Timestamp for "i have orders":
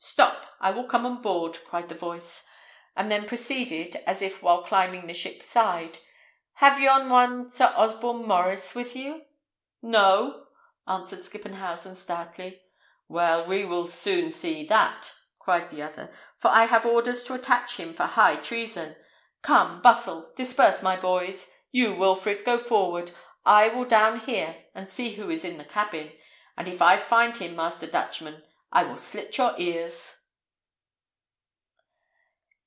16.49-17.23